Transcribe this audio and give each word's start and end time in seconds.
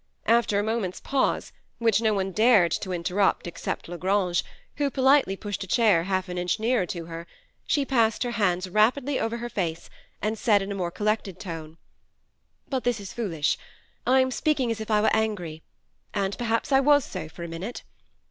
After 0.25 0.57
a 0.57 0.63
moment's 0.63 0.99
pause, 0.99 1.53
which 1.77 2.01
no 2.01 2.11
one 2.11 2.31
dared 2.31 2.71
to 2.71 2.91
interrupt 2.91 3.45
except 3.45 3.87
La 3.87 3.97
Grange, 3.97 4.43
who 4.77 4.89
politely 4.89 5.35
pushed 5.35 5.63
a 5.63 5.67
chair 5.67 6.05
half 6.05 6.27
an 6.27 6.39
inch 6.39 6.59
nearer 6.59 6.87
to 6.87 7.05
her, 7.05 7.27
she 7.67 7.85
passed 7.85 8.23
her 8.23 8.31
hands 8.31 8.67
rapidly 8.67 9.19
over 9.19 9.37
her 9.37 9.47
face, 9.47 9.91
and 10.19 10.39
said 10.39 10.63
in 10.63 10.71
a 10.71 10.75
more 10.75 10.89
collected 10.89 11.39
tone," 11.39 11.77
But 12.71 12.83
this 12.83 12.99
is 12.99 13.13
foolish, 13.13 13.59
I 14.07 14.21
am 14.21 14.31
speak 14.31 14.59
ing 14.59 14.71
as 14.71 14.81
if 14.81 14.89
I 14.89 15.01
were 15.01 15.15
angry, 15.15 15.61
and 16.15 16.35
perhaps 16.35 16.71
I 16.71 16.79
was 16.79 17.05
so, 17.05 17.29
for 17.29 17.43
a 17.43 17.47
minute. 17.47 17.83